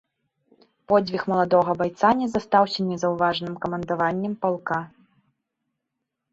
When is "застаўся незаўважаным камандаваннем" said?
2.33-4.33